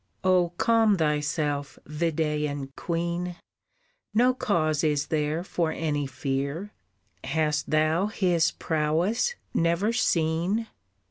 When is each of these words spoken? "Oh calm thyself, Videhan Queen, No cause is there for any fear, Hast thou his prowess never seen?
"Oh 0.23 0.49
calm 0.57 0.97
thyself, 0.97 1.77
Videhan 1.87 2.69
Queen, 2.75 3.35
No 4.15 4.33
cause 4.33 4.83
is 4.83 5.05
there 5.05 5.43
for 5.43 5.71
any 5.71 6.07
fear, 6.07 6.71
Hast 7.23 7.69
thou 7.69 8.07
his 8.07 8.49
prowess 8.49 9.35
never 9.53 9.93
seen? 9.93 10.65